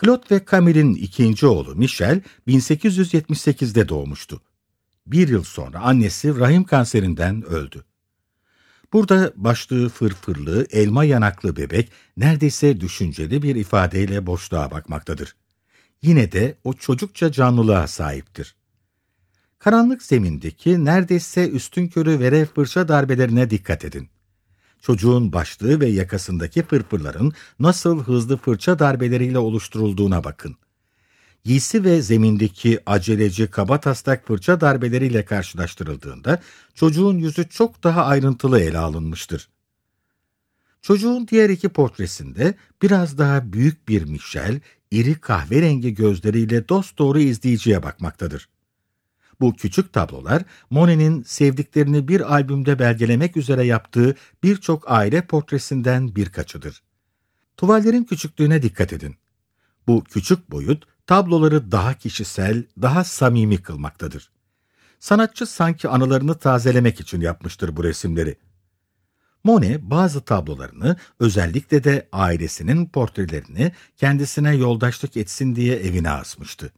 [0.00, 4.40] Claude ve Camille'in ikinci oğlu Michel 1878'de doğmuştu.
[5.06, 7.84] Bir yıl sonra annesi rahim kanserinden öldü.
[8.92, 15.36] Burada başlığı fırfırlı, elma yanaklı bebek neredeyse düşünceli bir ifadeyle boşluğa bakmaktadır.
[16.02, 18.56] Yine de o çocukça canlılığa sahiptir.
[19.58, 24.08] Karanlık zemindeki neredeyse üstünkörü verev fırça darbelerine dikkat edin.
[24.86, 30.56] Çocuğun başlığı ve yakasındaki fırfırların nasıl hızlı fırça darbeleriyle oluşturulduğuna bakın.
[31.44, 36.40] Giysi ve zemindeki aceleci kaba taslak fırça darbeleriyle karşılaştırıldığında
[36.74, 39.48] çocuğun yüzü çok daha ayrıntılı ele alınmıştır.
[40.82, 44.60] Çocuğun diğer iki portresinde biraz daha büyük bir Michel,
[44.90, 48.48] iri kahverengi gözleriyle dosdoğru izleyiciye bakmaktadır.
[49.40, 56.82] Bu küçük tablolar Monet'in sevdiklerini bir albümde belgelemek üzere yaptığı birçok aile portresinden birkaçıdır.
[57.56, 59.16] Tuvallerin küçüklüğüne dikkat edin.
[59.86, 64.30] Bu küçük boyut tabloları daha kişisel, daha samimi kılmaktadır.
[65.00, 68.36] Sanatçı sanki anılarını tazelemek için yapmıştır bu resimleri.
[69.44, 76.72] Monet bazı tablolarını özellikle de ailesinin portrelerini kendisine yoldaşlık etsin diye evine asmıştı.